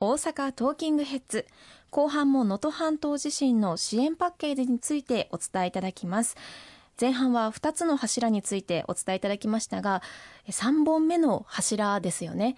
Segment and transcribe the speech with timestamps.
[0.00, 1.44] 大阪トーキングヘッズ。
[1.90, 6.36] 後半も能登半島地震の支援パッケージについてお伝えいただきます。
[7.00, 10.00] 前半は2つの柱についてお伝えいただきましたが
[10.48, 12.56] 3本目の柱ですよね。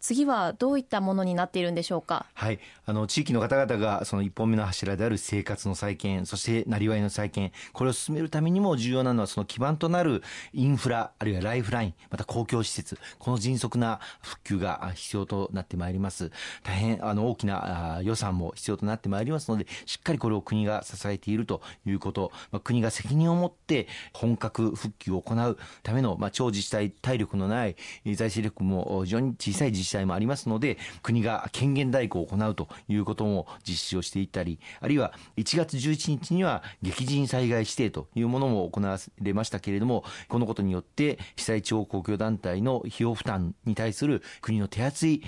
[0.00, 2.26] 次はどういったものになっているんでしょうか？
[2.34, 16.30] はい、あの地域の方々がその一本目の柱である生活の再建、そしてなりわいの再建、これを進めるためにも重要なのはその基盤となるインフラあるいはライフライン、また公共施設、この迅速な復旧が必要となってまいります。
[16.62, 45.22] 大変あの大きな予算も必要となってまいりますので、しっかりこれを国が支えているということ、まあ、国が責任を持って本格復旧を行うためのまあ超自治体体力のない財政力も非常に小さい自治治体もありますので国が権限代行を行うということも実施をしていったりあるいは1月11日には激甚災害指定というものも行われましたけれどもこのことによって被災地方公共団体の費用負担に対する国の手厚い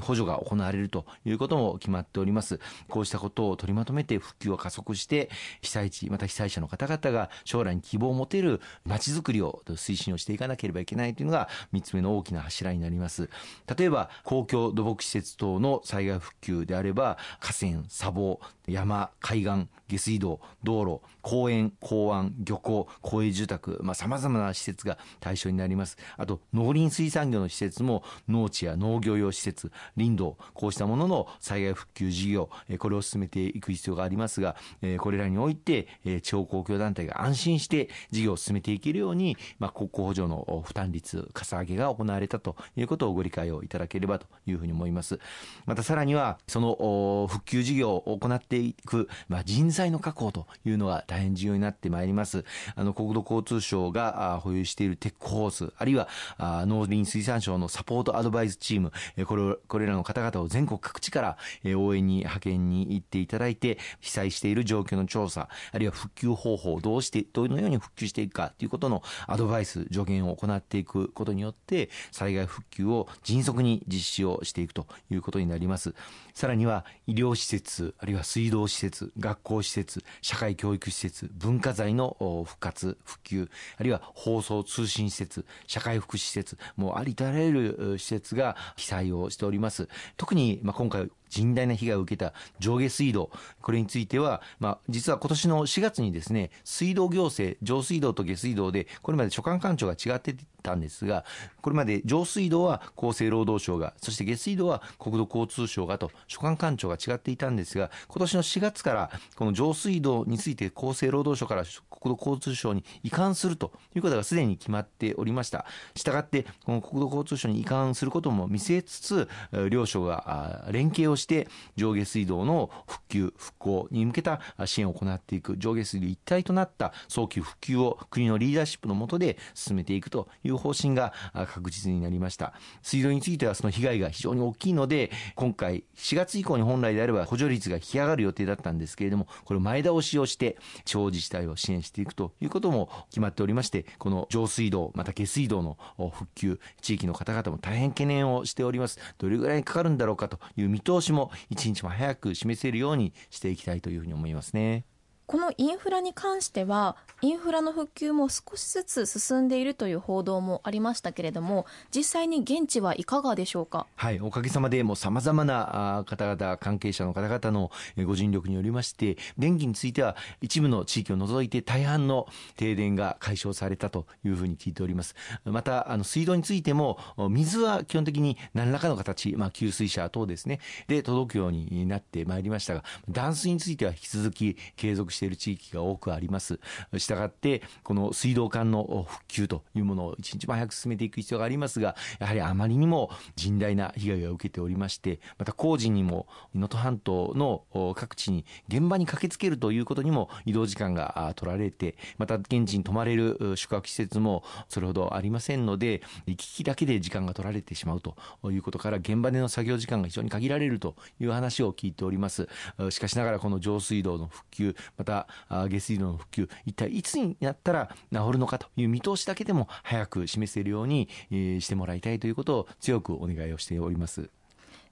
[0.00, 2.60] 補助が行われるということも決まっております。
[2.88, 13.28] こうしたことを取りまとめて復旧を加速して被災地また被災者の方々が将来に希望を持てるまちづくりを推進をしていかなければいけないというのが3つ目の大きな柱になります。
[13.76, 25.96] 例えば公共土木施設等の災害復旧であれば河川砂防山海岸下水道道路公園港湾漁港公営住宅さまざ、まな施設が対象になります。
[26.16, 34.56] あと農林水産業の施設も農地や農業用施設林道こうしたものの災害復旧事業これを進めていく必要がありますが
[34.98, 35.88] これらにおいて
[36.22, 45.18] 地方公共団体が安心して事業を進めていけるように、まあ、国庫補助の負担率かさ上げが行われたということをご理解をいただければというふうに思います。
[45.66, 52.44] またさらにはその復旧事業を行っていく、まあ、人材の確保というのが大変重要になってまいります。
[52.76, 58.92] あの国土交通省が保有しているテックホースあるいは農林水産省のサポートアドバイスチーム
[59.26, 61.36] これこれらの方々を全国各地から
[61.76, 75.94] 応援に派遣に行っていただいて被災している状況の調査あるいは復旧方法をどうしてどのように復旧していくかということのアドバイス助言を行っていくことによって災害復旧を迅速に実施をしていくということになります。
[76.34, 89.88] さらには医療施設あるいは水道施設学校施設社会教育施設文化財の復活復旧あるいは放送通信施設社会福祉施設もうありとあらゆる施設が被災をしております。
[90.16, 93.30] 特にまあ今回甚大な被害を受けた上下水道、
[93.62, 101.24] これについては、まあ、実は今年の4月にですね、水道行政、上水道と下水道で、これまで所管官庁が違ってたんですが、
[101.62, 111.64] これまで上水道は厚生労働省が、そして下水道は国土交通省がと、所管官庁が違っていたんですが、今年の4月から、この上水道について厚生労働省から
[112.00, 115.66] 国土交通省に移管するということがすでに決まっておりました。
[115.94, 119.28] したがって、この国土交通省に移管することも見据えつつ、
[119.70, 145.76] 両省が連携をして上下水道の復旧復興に向けた支援を行っていく上下水道一体となった早期復旧を国のリーダーシップの下で進めていくという方針が確実になりました水道についてはその被害が非常に大きいので今回4月以降に本来であれば補助率が引き上がる予定だったんですけれどもこれ前倒しをして地方自治体を支援してしていくということも決まっておりましてこの上水道また下水道の
[146.12, 154.84] 復旧地域の方々も大変懸念をしておりますどれぐらいかかるんだろうかという見通しも一日も早く示せるようにしていきたいというふうに思いますね。
[155.30, 163.86] このインフラに関してはインフラの復旧も少しずつ進んでいるという報道もありましたけれども実際に現地はいかがでしょうか？
[163.94, 167.70] はいおかげさまでもうさまざまな方々関係者の方々の
[168.04, 172.26] ご尽力によりまして電気については一部の地域を除いて大半の
[172.56, 175.14] 停電が解消されたというふうに聞いております。
[175.44, 176.98] またあの水道についても
[177.30, 180.58] 水は基本的に何らかの形、まあ、給水車等ですね
[180.88, 186.58] で届くようになってまいりましたが断水については引き続き継続してしている地域が多くあります。
[186.96, 208.16] したがってこの水道管の復旧というものを一日も早く進めていく必要がありますがやはりあまりにも甚大な被害を受けておりましてまた工事にも能登半島の各地に現場に駆けつけるということにも移動時間が取られてまた現地に泊まれる宿泊施設もそれほどありませんので行き来だけで時間が取られてしまうと
[208.50, 212.48] いうことから現場での作業時間が非常に限られるという話を聞いております。
[212.90, 215.09] しかしながらこの上水道の復旧また
[215.48, 224.30] た下水道の復旧一体いつになったら治るのかという見通しだけでも早く示せるようにしてもらいたいということを強くお願いをしております。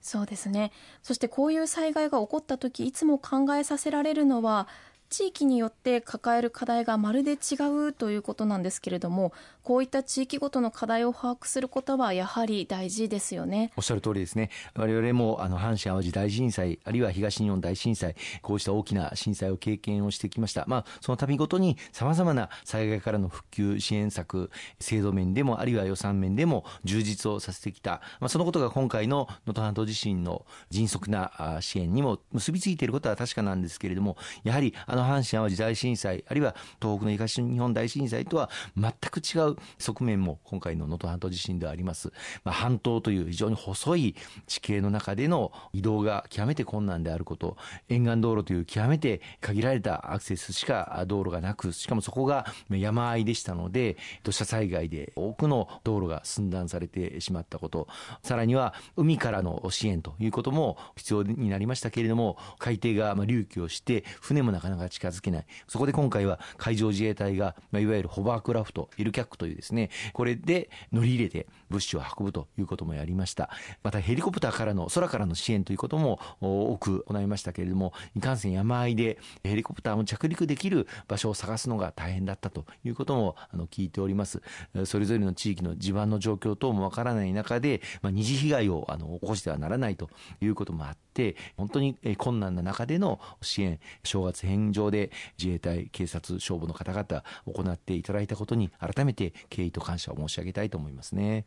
[0.01, 0.71] そうですね
[1.03, 4.69] そしてこういう災害が起こった時いつも考えさせられるのは
[5.09, 7.55] 地域によって抱える課題がまるで違
[7.87, 9.33] うということなんですけれども
[9.63, 13.71] こういった地域ごとの課題を把握することはやはり大事ですよね。
[13.77, 14.49] おっしゃる通りですね。
[14.75, 20.65] 我々もあの阪神・淡路大震災あるいは東日本大震災こうした大きな震災を経験をしてきました。
[20.67, 42.11] まあその度ごとにさまざまな災害からの復旧支援策制度面でもあるいは予算面でも充実をさせてきた、まあ、そのことが今回の能登半島地震の迅速な支援にも結びついていることは確かなんですけれどもやはりあの阪神・淡路大震災あるいは東北の東日本大震災とは全く違う側面も今回の能登半島地震ではあります、
[42.43, 44.15] まあ、半島という非常に細い
[44.47, 47.57] 地形の中での移動が極めて困難であること
[47.87, 57.87] 沿岸道路という極めて限られたアクセスしか道路がなくしかもそこが山あいでしたので土砂災害で多くの道路が寸断されてしまったこと
[58.23, 65.45] さらには海からの支援ということも必要になりましたけれども海底が隆起をして船もなかなか近づけない。
[65.67, 73.49] そこで今回は海上自衛隊が、まあ、いわゆるホバークラフトイルキャックというですねこれで乗り入れて物資を運ぶということもやりました。
[73.83, 84.41] またヘリコプターからの空からの支援ということも多く行いましたけれどもいかんせん山あいでヘリコプターも着陸できる場所を探すのが大変だったということもあの聞いております。
[84.85, 90.09] それぞれの地域の地盤の状況等もわからない中で、まあ、二次被害をあの起こしてはならないと
[90.41, 101.45] いうこともあって本当に困難な中での支援正月返上で自衛隊警察消防の方々行っていただいたことに改めて敬意と感謝を申し上げたいと思いますね。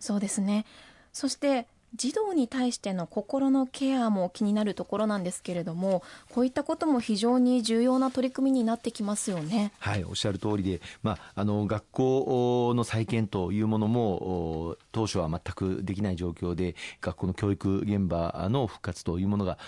[0.00, 0.66] そうですね
[1.12, 9.72] そして児童に対しての心のケアも気になるところなんですけれどもこういったことも非常に重要な取り組みになってきますよね。
[9.78, 19.58] はいおっしゃる通りで、まあ、あの学校の再建というものも当初は全くできない状況で学校の教育現場の復活というものが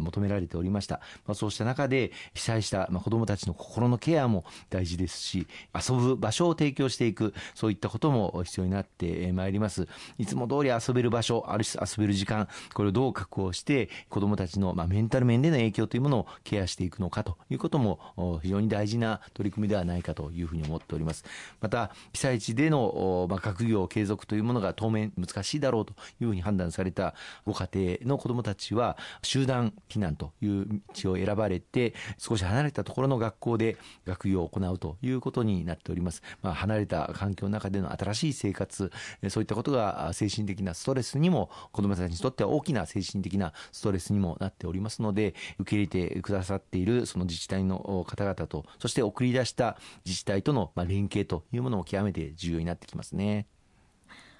[0.00, 9.86] 求められておりました、まあ、そうした中で被災した、ま、子どもたちの心のケアも大事ですし遊ぶ場所を提供していくそういったことも必要になってまいります
[10.18, 21.24] いつも通り遊べる場所ある遊べる時間これをどう確保して子どもたちの、まあ、メンタル面での影響というものをケアしていくのかということも非常に大事な取り組みではないかというふうに思っております。
[21.60, 27.14] また被災地での、まあ、学業継続というものが当面難しいだろうというふうに判断された
[27.46, 30.66] ご家庭の子どもたちは集団避難という
[31.02, 38.92] 道を選ばれて少し離れたところの学校で学業を行うということになっております、まあ、離れた環境の中での新しい生活
[39.28, 53.46] そういったことが精神的なストレスにも子どもたちにとっては大きな精神的なストレスにもなっておりますので受け入れてくださっているその自治体の方々とそして送り出した自治体との連携というものも極めて重要になってきますね。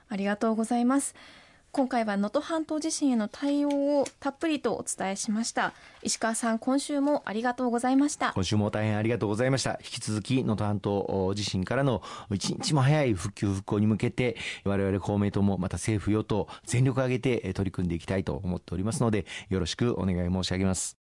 [0.09, 1.15] ありがとうございます。
[1.75, 3.69] 今回は能登半島地震への対応
[4.01, 5.73] をたっぷりとお伝えしました。
[6.05, 8.31] 石川さん今週もありがとうございました。
[8.33, 9.73] 今週も大変ありがとうございました。
[9.83, 12.01] 引き続き能登半島地震からの
[12.31, 21.04] 一日も早い復旧復興に向けて我々公明党もまた政府与党全力を挙げて取り組んでいきたいと思っておりますのでよろしくお願い申し上げます。